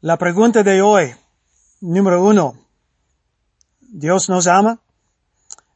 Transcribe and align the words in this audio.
La 0.00 0.16
pregunta 0.16 0.62
de 0.62 0.80
hoy, 0.80 1.12
número 1.80 2.24
uno, 2.24 2.56
¿Dios 3.80 4.28
nos 4.28 4.46
ama? 4.46 4.78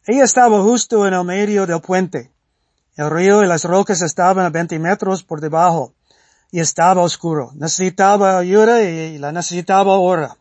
Ella 0.07 0.23
estaba 0.23 0.62
justo 0.62 1.09
en 1.09 1.14
el 1.14 1.25
medio 1.25 1.67
del 1.67 1.80
puente. 1.80 2.30
El 2.95 3.11
río 3.11 3.43
y 3.43 3.48
las 3.48 3.64
rocas 3.64 4.00
estaban 4.00 4.46
a 4.46 4.50
20 4.50 4.79
metros 4.79 5.25
por 5.25 5.41
debajo 5.41 5.95
y 6.53 6.61
estaba 6.61 7.03
oscuro. 7.03 7.50
Necesitaba 7.57 8.39
ayuda 8.39 8.80
y 8.85 9.19
la 9.19 9.32
necesitaba 9.32 9.93
ahora. 9.93 10.36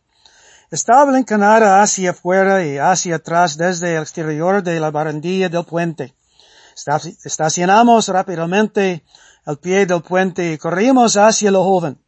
Estaba 0.70 1.18
encanada 1.18 1.82
hacia 1.82 2.12
afuera 2.12 2.64
y 2.64 2.78
hacia 2.78 3.16
atrás 3.16 3.56
desde 3.56 3.96
el 3.96 4.02
exterior 4.02 4.62
de 4.62 4.78
la 4.78 4.92
barandilla 4.92 5.48
del 5.48 5.64
puente. 5.64 6.14
Estacionamos 7.24 8.06
rápidamente 8.06 9.02
al 9.44 9.58
pie 9.58 9.86
del 9.86 10.02
puente 10.02 10.52
y 10.52 10.58
corrimos 10.58 11.16
hacia 11.16 11.50
la 11.50 11.58
joven. 11.58 11.98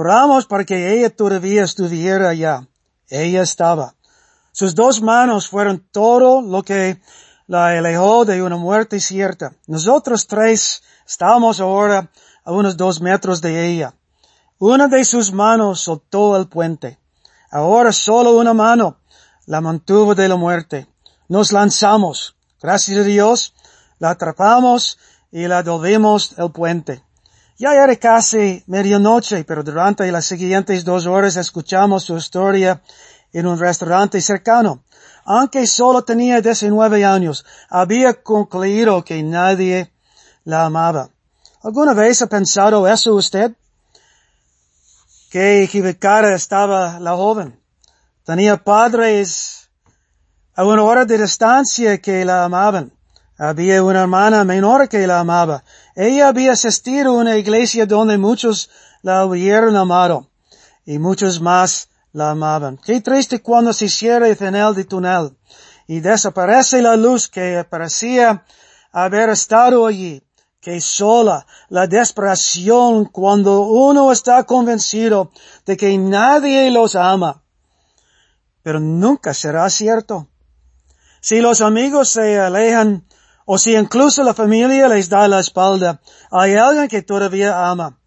Oramos 0.00 0.46
para 0.46 0.64
que 0.64 0.94
ella 0.94 1.10
todavía 1.10 1.62
estuviera 1.62 2.30
allá. 2.30 2.66
Ella 3.10 3.42
estaba. 3.42 3.96
Sus 4.50 4.74
dos 4.74 5.02
manos 5.02 5.46
fueron 5.46 5.86
todo 5.92 6.40
lo 6.40 6.62
que 6.62 7.02
la 7.46 7.76
alejó 7.76 8.24
de 8.24 8.42
una 8.42 8.56
muerte 8.56 8.98
cierta. 8.98 9.52
Nosotros 9.66 10.26
tres 10.26 10.82
estábamos 11.06 11.60
ahora 11.60 12.10
a 12.44 12.50
unos 12.50 12.78
dos 12.78 13.02
metros 13.02 13.42
de 13.42 13.66
ella. 13.66 13.92
Una 14.58 14.88
de 14.88 15.04
sus 15.04 15.34
manos 15.34 15.80
soltó 15.80 16.34
el 16.38 16.48
puente. 16.48 16.98
Ahora 17.50 17.92
solo 17.92 18.38
una 18.38 18.54
mano 18.54 19.00
la 19.44 19.60
mantuvo 19.60 20.14
de 20.14 20.28
la 20.28 20.36
muerte. 20.36 20.86
Nos 21.28 21.52
lanzamos. 21.52 22.36
Gracias 22.62 22.96
a 23.00 23.02
Dios, 23.02 23.52
la 23.98 24.12
atrapamos 24.12 24.98
y 25.30 25.46
la 25.46 25.62
devolvimos 25.62 26.38
el 26.38 26.50
puente. 26.52 27.02
Ya 27.60 27.74
era 27.74 27.94
casi 27.96 28.64
medianoche, 28.66 29.44
pero 29.44 29.62
durante 29.62 30.10
las 30.10 30.24
siguientes 30.24 30.82
dos 30.82 31.04
horas 31.04 31.36
escuchamos 31.36 32.04
su 32.04 32.16
historia 32.16 32.80
en 33.34 33.46
un 33.46 33.58
restaurante 33.58 34.18
cercano. 34.22 34.82
Aunque 35.26 35.66
solo 35.66 36.02
tenía 36.02 36.40
19 36.40 37.04
años, 37.04 37.44
había 37.68 38.14
concluido 38.14 39.04
que 39.04 39.22
nadie 39.22 39.92
la 40.44 40.64
amaba. 40.64 41.10
¿Alguna 41.62 41.92
vez 41.92 42.22
ha 42.22 42.28
pensado 42.28 42.88
eso 42.88 43.14
usted? 43.14 43.52
Qué 45.30 45.62
equivocada 45.62 46.34
estaba 46.34 46.98
la 46.98 47.14
joven. 47.14 47.60
Tenía 48.24 48.56
padres 48.56 49.68
a 50.54 50.64
una 50.64 50.82
hora 50.82 51.04
de 51.04 51.18
distancia 51.18 51.98
que 51.98 52.24
la 52.24 52.44
amaban. 52.46 52.90
Había 53.42 53.82
una 53.82 54.02
hermana 54.02 54.44
menor 54.44 54.86
que 54.86 55.06
la 55.06 55.20
amaba. 55.20 55.64
Ella 55.96 56.28
había 56.28 56.52
asistido 56.52 57.12
a 57.12 57.22
una 57.22 57.38
iglesia 57.38 57.86
donde 57.86 58.18
muchos 58.18 58.68
la 59.00 59.24
hubieran 59.24 59.74
amado 59.76 60.28
y 60.84 60.98
muchos 60.98 61.40
más 61.40 61.88
la 62.12 62.32
amaban. 62.32 62.76
Qué 62.76 63.00
triste 63.00 63.40
cuando 63.40 63.72
se 63.72 63.88
cierra 63.88 64.28
el 64.28 64.36
final 64.36 64.74
de 64.74 64.84
túnel 64.84 65.38
y 65.86 66.00
desaparece 66.00 66.82
la 66.82 66.96
luz 66.96 67.28
que 67.28 67.64
parecía 67.64 68.44
haber 68.92 69.30
estado 69.30 69.86
allí. 69.86 70.22
Que 70.60 70.78
sola 70.82 71.46
la 71.70 71.86
desesperación 71.86 73.06
cuando 73.06 73.62
uno 73.62 74.12
está 74.12 74.44
convencido 74.44 75.30
de 75.64 75.78
que 75.78 75.96
nadie 75.96 76.70
los 76.70 76.94
ama. 76.94 77.42
Pero 78.62 78.80
nunca 78.80 79.32
será 79.32 79.70
cierto. 79.70 80.28
Si 81.22 81.40
los 81.40 81.62
amigos 81.62 82.10
se 82.10 82.38
alejan, 82.38 83.06
o 83.52 83.58
si 83.58 83.74
incluso 83.74 84.22
la 84.22 84.32
familia 84.32 84.86
les 84.86 85.08
da 85.08 85.26
la 85.26 85.40
espalda, 85.40 86.00
hay 86.30 86.54
alguien 86.54 86.86
que 86.86 87.02
todavía 87.02 87.68
ama. 87.68 87.98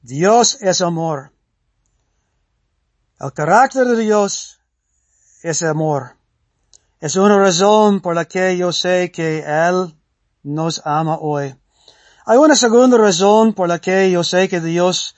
Dios 0.00 0.56
es 0.62 0.80
amor. 0.80 1.30
El 3.18 3.34
carácter 3.34 3.86
de 3.86 3.96
Dios 3.98 4.58
es 5.42 5.62
amor. 5.62 6.16
Es 7.00 7.16
una 7.16 7.36
razón 7.36 8.00
por 8.00 8.14
la 8.14 8.24
que 8.24 8.56
yo 8.56 8.72
sé 8.72 9.12
que 9.12 9.44
Él 9.46 9.94
nos 10.42 10.80
ama 10.86 11.18
hoy. 11.20 11.54
Hay 12.24 12.38
una 12.38 12.56
segunda 12.56 12.96
razón 12.96 13.52
por 13.52 13.68
la 13.68 13.78
que 13.78 14.10
yo 14.10 14.24
sé 14.24 14.48
que 14.48 14.62
Dios 14.62 15.14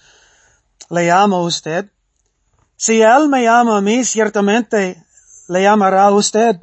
le 0.90 1.12
ama 1.12 1.36
a 1.36 1.42
usted. 1.42 1.92
Si 2.74 3.00
Él 3.00 3.28
me 3.28 3.46
ama 3.46 3.76
a 3.76 3.80
mí, 3.80 4.04
ciertamente 4.04 5.06
le 5.46 5.68
amará 5.68 6.06
a 6.06 6.10
usted. 6.10 6.60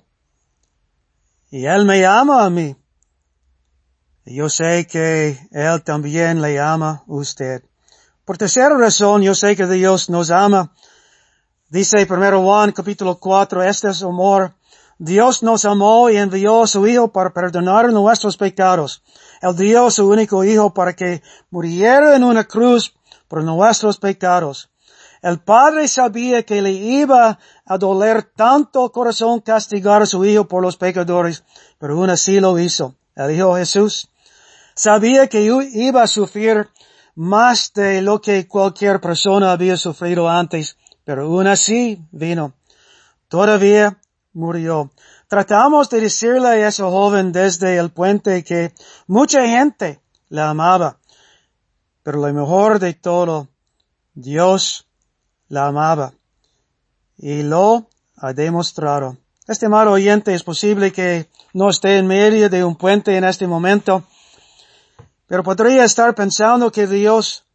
Y 1.51 1.65
Él 1.65 1.85
me 1.85 2.05
ama 2.05 2.45
a 2.45 2.49
mí. 2.49 2.75
Y 4.25 4.35
yo 4.35 4.49
sé 4.49 4.85
que 4.85 5.39
Él 5.51 5.83
también 5.83 6.41
le 6.41 6.59
ama 6.59 6.89
a 6.89 7.03
usted. 7.07 7.63
Por 8.23 8.37
tercera 8.37 8.77
razón, 8.77 9.23
yo 9.23 9.33
sé 9.33 9.55
que 9.55 9.65
Dios 9.65 10.09
nos 10.09 10.29
ama. 10.29 10.71
Dice 11.67 12.05
primero 12.05 12.41
Juan 12.43 12.71
capítulo 12.71 13.19
4, 13.19 13.63
este 13.63 13.89
es 13.89 14.03
amor. 14.03 14.53
Dios 14.99 15.41
nos 15.41 15.65
amó 15.65 16.09
y 16.09 16.17
envió 16.17 16.63
a 16.63 16.67
su 16.67 16.85
Hijo 16.85 17.11
para 17.11 17.31
perdonar 17.31 17.91
nuestros 17.91 18.37
pecados. 18.37 19.01
Él 19.41 19.55
dio 19.55 19.89
su 19.89 20.07
único 20.07 20.43
Hijo 20.43 20.73
para 20.73 20.95
que 20.95 21.23
muriera 21.49 22.15
en 22.15 22.23
una 22.23 22.43
cruz 22.43 22.93
por 23.27 23.43
nuestros 23.43 23.97
pecados. 23.97 24.69
El 25.21 25.39
padre 25.39 25.87
sabía 25.87 26.43
que 26.43 26.61
le 26.61 26.71
iba 26.71 27.39
a 27.69 27.77
doler 27.77 28.23
tanto 28.23 28.83
el 28.83 28.91
corazón 28.91 29.41
castigar 29.41 30.01
a 30.01 30.07
su 30.07 30.25
hijo 30.25 30.47
por 30.47 30.63
los 30.63 30.75
pecadores, 30.75 31.43
pero 31.77 31.93
aún 31.93 32.09
así 32.09 32.39
lo 32.39 32.57
hizo. 32.57 32.95
El 33.15 33.29
hijo 33.29 33.55
Jesús 33.55 34.09
sabía 34.75 35.27
que 35.27 35.43
iba 35.43 36.01
a 36.01 36.07
sufrir 36.07 36.67
más 37.13 37.71
de 37.73 38.01
lo 38.01 38.21
que 38.21 38.47
cualquier 38.47 38.99
persona 38.99 39.51
había 39.51 39.77
sufrido 39.77 40.27
antes, 40.27 40.77
pero 41.03 41.25
aún 41.25 41.45
así 41.45 42.01
vino. 42.11 42.53
Todavía 43.27 43.99
murió. 44.33 44.89
Tratamos 45.27 45.91
de 45.91 46.01
decirle 46.01 46.47
a 46.47 46.67
ese 46.67 46.81
joven 46.81 47.31
desde 47.31 47.77
el 47.77 47.91
puente 47.91 48.43
que 48.43 48.73
mucha 49.05 49.45
gente 49.45 50.01
la 50.29 50.49
amaba, 50.49 50.97
pero 52.01 52.17
lo 52.17 52.33
mejor 52.33 52.79
de 52.79 52.95
todo, 52.95 53.47
Dios 54.15 54.87
la 55.49 55.67
amaba 55.67 56.13
y 57.19 57.43
lo 57.43 57.87
ha 58.15 58.33
demostrado. 58.33 59.17
Estimado 59.47 59.91
oyente, 59.91 60.33
es 60.33 60.43
posible 60.43 60.91
que 60.91 61.29
no 61.53 61.69
esté 61.69 61.97
en 61.97 62.07
medio 62.07 62.49
de 62.49 62.63
un 62.63 62.75
puente 62.75 63.15
en 63.15 63.23
este 63.23 63.45
momento, 63.45 64.03
pero 65.27 65.43
podría 65.43 65.83
estar 65.83 66.15
pensando 66.15 66.71
que 66.71 66.87
Dios 66.87 67.45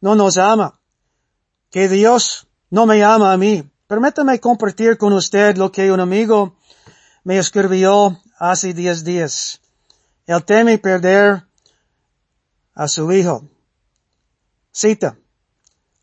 no 0.00 0.14
nos 0.14 0.38
ama, 0.38 0.78
que 1.70 1.88
Dios 1.88 2.46
no 2.70 2.86
me 2.86 3.02
ama 3.02 3.32
a 3.32 3.36
mí. 3.36 3.68
Permítame 3.86 4.38
compartir 4.38 4.96
con 4.96 5.12
usted 5.12 5.56
lo 5.56 5.72
que 5.72 5.90
un 5.90 6.00
amigo 6.00 6.54
me 7.24 7.38
escribió 7.38 8.18
hace 8.38 8.72
diez 8.72 9.04
días. 9.04 9.60
Él 10.26 10.44
teme 10.44 10.78
perder 10.78 11.42
a 12.74 12.86
su 12.86 13.10
hijo. 13.12 13.44
Cita. 14.72 15.16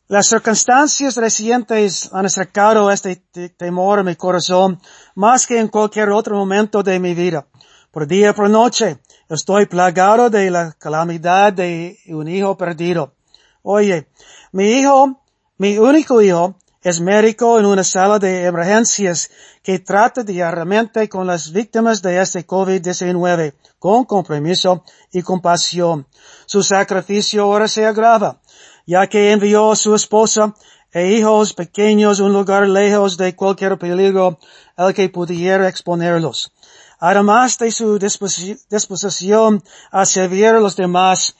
Las 0.09 0.27
circunstancias 0.27 1.17
recientes 1.17 2.09
han 2.13 2.25
acercado 2.25 2.89
este 2.89 3.17
temor 3.57 3.99
a 3.99 4.03
mi 4.03 4.15
corazón 4.15 4.79
más 5.15 5.45
que 5.45 5.59
en 5.59 5.67
cualquier 5.67 6.11
otro 6.11 6.37
momento 6.37 6.81
de 6.81 6.97
mi 6.97 7.13
vida. 7.13 7.45
Por 7.91 8.07
día 8.07 8.33
por 8.33 8.49
noche 8.49 8.99
estoy 9.27 9.65
plagado 9.65 10.29
de 10.29 10.49
la 10.49 10.71
calamidad 10.79 11.51
de 11.51 11.99
un 12.07 12.29
hijo 12.29 12.55
perdido. 12.55 13.15
Oye, 13.63 14.07
mi 14.53 14.79
hijo, 14.79 15.21
mi 15.57 15.77
único 15.77 16.21
hijo, 16.21 16.55
es 16.81 17.01
médico 17.01 17.59
en 17.59 17.65
una 17.65 17.83
sala 17.83 18.17
de 18.17 18.45
emergencias 18.45 19.29
que 19.61 19.79
trata 19.79 20.23
diariamente 20.23 21.09
con 21.09 21.27
las 21.27 21.51
víctimas 21.51 22.01
de 22.01 22.21
este 22.21 22.47
COVID-19 22.47 23.55
con 23.77 24.05
compromiso 24.05 24.85
y 25.11 25.21
compasión. 25.21 26.07
Su 26.45 26.63
sacrificio 26.63 27.43
ahora 27.43 27.67
se 27.67 27.85
agrava 27.85 28.39
ya 28.87 29.05
que 29.05 29.31
envió 29.31 29.71
a 29.71 29.75
su 29.75 29.93
esposa 29.93 30.55
e 30.91 31.11
hijos 31.11 31.53
pequeños 31.53 32.19
un 32.21 32.33
lugar 32.33 32.67
lejos 32.67 33.17
de 33.17 33.35
cualquier 33.35 33.77
peligro 33.77 34.39
al 34.77 34.93
que 34.93 35.09
pudiera 35.09 35.67
exponerlos. 35.67 36.53
Además 36.99 37.59
de 37.59 37.69
su 37.69 37.99
disposición 37.99 39.63
a 39.91 40.05
servir 40.05 40.47
a 40.47 40.59
los 40.59 40.75
demás, 40.75 41.35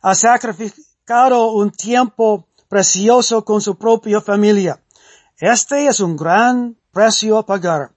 ha 0.00 0.14
sacrificado 0.14 1.50
un 1.52 1.70
tiempo 1.70 2.46
precioso 2.68 3.44
con 3.44 3.60
su 3.60 3.76
propia 3.76 4.20
familia. 4.20 4.80
Este 5.36 5.88
es 5.88 6.00
un 6.00 6.16
gran 6.16 6.76
precio 6.92 7.36
a 7.36 7.44
pagar. 7.44 7.90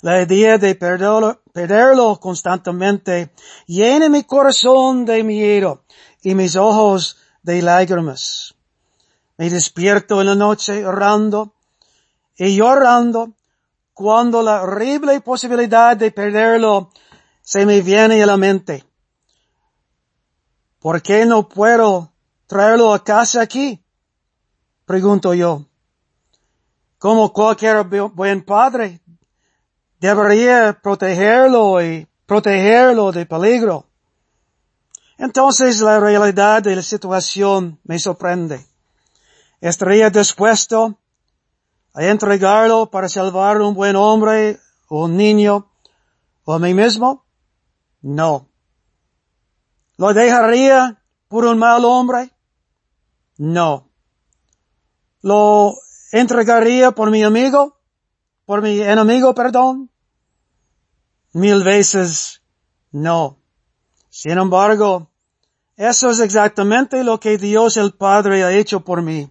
La 0.00 0.22
idea 0.22 0.58
de 0.58 0.74
perderlo 0.74 2.18
constantemente 2.18 3.30
llena 3.66 4.08
mi 4.08 4.24
corazón 4.24 5.04
de 5.04 5.22
miedo 5.22 5.84
y 6.22 6.34
mis 6.34 6.56
ojos 6.56 7.16
de 7.46 7.62
lágrimas. 7.62 8.56
Me 9.38 9.48
despierto 9.48 10.20
en 10.20 10.26
la 10.26 10.34
noche 10.34 10.84
orando 10.84 11.54
y 12.36 12.56
llorando 12.56 13.34
cuando 13.94 14.42
la 14.42 14.62
horrible 14.62 15.20
posibilidad 15.20 15.96
de 15.96 16.10
perderlo 16.10 16.90
se 17.40 17.64
me 17.64 17.82
viene 17.82 18.20
a 18.20 18.26
la 18.26 18.36
mente. 18.36 18.84
¿Por 20.80 21.00
qué 21.00 21.24
no 21.24 21.48
puedo 21.48 22.12
traerlo 22.48 22.92
a 22.92 23.04
casa 23.04 23.42
aquí? 23.42 23.80
Pregunto 24.84 25.32
yo. 25.32 25.66
Como 26.98 27.32
cualquier 27.32 27.84
buen 27.84 28.44
padre, 28.44 29.00
debería 30.00 30.76
protegerlo 30.82 31.80
y 31.80 32.08
protegerlo 32.26 33.12
de 33.12 33.24
peligro. 33.24 33.86
Entonces 35.18 35.80
la 35.80 35.98
realidad 35.98 36.62
de 36.62 36.76
la 36.76 36.82
situación 36.82 37.80
me 37.84 37.98
sorprende. 37.98 38.64
¿Estaría 39.60 40.10
dispuesto 40.10 40.98
a 41.94 42.04
entregarlo 42.04 42.90
para 42.90 43.08
salvar 43.08 43.60
un 43.60 43.74
buen 43.74 43.96
hombre 43.96 44.60
o 44.88 45.04
un 45.04 45.16
niño 45.16 45.70
o 46.44 46.52
a 46.52 46.58
mí 46.58 46.74
mismo? 46.74 47.24
No. 48.02 48.48
¿Lo 49.96 50.12
dejaría 50.12 51.02
por 51.28 51.46
un 51.46 51.58
mal 51.58 51.84
hombre? 51.84 52.30
No. 53.38 53.88
¿Lo 55.22 55.74
entregaría 56.12 56.92
por 56.92 57.10
mi 57.10 57.22
amigo? 57.22 57.78
¿Por 58.44 58.62
mi 58.62 58.80
enemigo, 58.80 59.34
perdón? 59.34 59.90
Mil 61.32 61.64
veces 61.64 62.42
no. 62.92 63.38
Sin 64.18 64.38
embargo, 64.38 65.10
eso 65.76 66.08
es 66.08 66.20
exactamente 66.20 67.04
lo 67.04 67.20
que 67.20 67.36
Dios 67.36 67.76
el 67.76 67.92
Padre 67.92 68.44
ha 68.44 68.50
hecho 68.50 68.80
por 68.80 69.02
mí. 69.02 69.30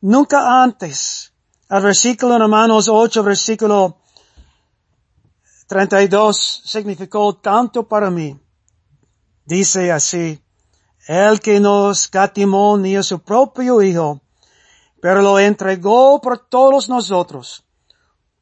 Nunca 0.00 0.60
antes, 0.60 1.32
el 1.70 1.82
versículo 1.84 2.34
en 2.34 2.40
Romanos 2.40 2.88
8, 2.88 3.22
versículo 3.22 4.00
32, 5.68 6.62
significó 6.64 7.36
tanto 7.36 7.86
para 7.86 8.10
mí. 8.10 8.36
Dice 9.44 9.92
así, 9.92 10.42
el 11.06 11.38
que 11.38 11.60
nos 11.60 12.08
catimó 12.08 12.76
ni 12.76 12.96
a 12.96 13.04
su 13.04 13.20
propio 13.20 13.80
Hijo, 13.82 14.20
pero 15.00 15.22
lo 15.22 15.38
entregó 15.38 16.20
por 16.20 16.48
todos 16.48 16.88
nosotros. 16.88 17.64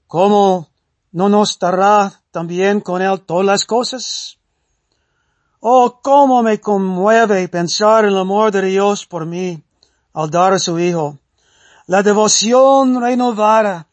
¿Cómo 0.07 0.71
no 1.13 1.29
nos 1.29 1.59
dará 1.59 2.23
también 2.31 2.81
con 2.81 3.03
él 3.03 3.21
todas 3.27 3.45
las 3.45 3.67
cosas? 3.67 4.39
Oh, 5.61 6.01
cómo 6.03 6.43
me 6.43 6.61
conmueve 6.61 7.49
pensar 7.49 8.05
en 8.05 8.11
el 8.11 8.19
amor 8.19 8.53
de 8.53 8.63
Dios 8.63 9.07
por 9.07 9.25
mí 9.25 9.63
al 10.13 10.31
dar 10.31 10.53
a 10.53 10.59
su 10.59 10.79
Hijo. 10.79 11.19
La 11.87 12.03
devoción 12.03 13.01
renovada 13.01 13.89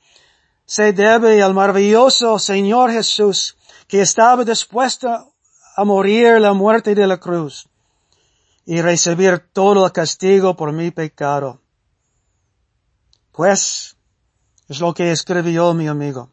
se 0.65 0.91
debe 0.91 1.41
al 1.41 1.53
maravilloso 1.53 2.37
Señor 2.37 2.91
Jesús 2.91 3.55
que 3.87 4.01
estaba 4.01 4.43
dispuesto 4.43 5.33
a 5.75 5.83
morir 5.83 6.39
la 6.41 6.53
muerte 6.53 6.95
de 6.95 7.07
la 7.07 7.17
cruz 7.17 7.67
y 8.65 8.81
recibir 8.81 9.39
todo 9.53 9.85
el 9.85 9.91
castigo 9.91 10.55
por 10.55 10.71
mi 10.71 10.91
pecado. 10.91 11.61
Pues, 13.31 13.95
es 14.67 14.79
lo 14.79 14.93
que 14.93 15.11
escribió 15.11 15.73
mi 15.73 15.87
amigo. 15.87 16.29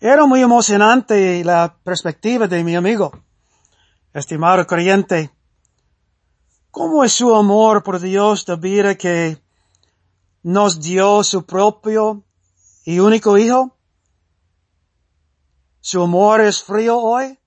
Era 0.00 0.26
muy 0.26 0.42
emocionante 0.42 1.44
la 1.44 1.76
perspectiva 1.82 2.46
de 2.46 2.64
mi 2.64 2.76
amigo 2.76 3.12
estimado 4.14 4.64
creyente, 4.64 5.32
¿cómo 6.70 7.02
es 7.02 7.12
su 7.12 7.34
amor 7.34 7.82
por 7.82 7.98
Dios 7.98 8.46
de 8.46 8.56
vida 8.56 8.94
que 8.94 9.42
nos 10.44 10.80
dio 10.80 11.24
su 11.24 11.44
propio 11.44 12.22
y 12.84 13.00
único 13.00 13.36
Hijo? 13.36 13.76
¿Su 15.80 16.02
amor 16.02 16.40
es 16.42 16.62
frío 16.62 16.98
hoy? 16.98 17.38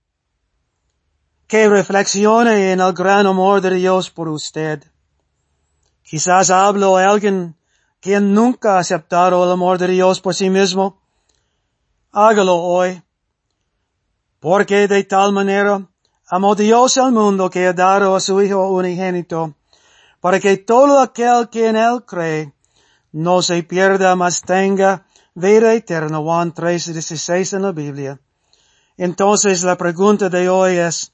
Que 1.48 1.70
reflexione 1.70 2.74
en 2.74 2.82
el 2.82 2.92
gran 2.92 3.26
amor 3.26 3.62
de 3.62 3.74
Dios 3.76 4.10
por 4.10 4.28
usted. 4.28 4.84
Quizás 6.04 6.50
hablo 6.50 6.98
a 6.98 7.06
alguien 7.06 7.56
quien 8.02 8.34
nunca 8.34 8.76
ha 8.76 8.80
aceptado 8.80 9.44
el 9.46 9.52
amor 9.52 9.78
de 9.78 9.88
Dios 9.88 10.20
por 10.20 10.36
sí 10.36 10.50
mismo. 10.50 11.02
Hágalo 12.12 12.58
hoy. 12.58 13.02
Porque 14.40 14.88
de 14.88 15.04
tal 15.06 15.32
manera 15.32 15.88
Amó 16.30 16.56
Dios 16.56 16.98
al 16.98 17.14
mundo 17.14 17.50
que 17.50 17.68
ha 17.68 17.74
dado 17.74 18.14
a 18.14 18.20
su 18.20 18.42
Hijo 18.42 18.70
unigénito, 18.70 19.54
para 20.20 20.42
que 20.42 20.58
todo 20.58 21.00
aquel 21.00 21.48
que 21.50 21.70
en 21.70 21.78
él 21.78 22.04
cree 22.06 22.54
no 23.14 23.42
se 23.42 23.64
pierda, 23.64 24.14
mas 24.18 24.42
tenga 24.42 25.06
vida 25.34 25.74
eterna. 25.74 26.18
Juan 26.18 26.54
3, 26.54 26.94
16 26.94 27.54
en 27.54 27.62
la 27.62 27.72
Biblia. 27.72 28.20
Entonces 28.98 29.64
la 29.64 29.78
pregunta 29.78 30.28
de 30.28 30.50
hoy 30.50 30.76
es, 30.76 31.14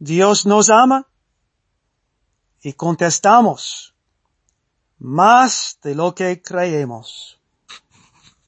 ¿Dios 0.00 0.44
nos 0.44 0.70
ama? 0.70 1.06
Y 2.62 2.72
contestamos, 2.72 3.94
más 4.98 5.78
de 5.84 5.94
lo 5.94 6.16
que 6.16 6.42
creemos. 6.42 7.38